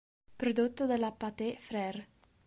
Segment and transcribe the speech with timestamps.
[0.35, 2.03] Prodotto dalla Pathé Frères.